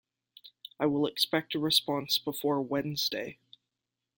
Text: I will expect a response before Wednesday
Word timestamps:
I 0.79 0.87
will 0.87 1.05
expect 1.05 1.53
a 1.53 1.59
response 1.59 2.17
before 2.17 2.59
Wednesday 2.59 3.37